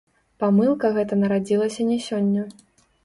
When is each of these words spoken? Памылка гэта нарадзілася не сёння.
Памылка 0.43 0.89
гэта 0.95 1.19
нарадзілася 1.25 1.81
не 1.91 1.99
сёння. 2.07 2.49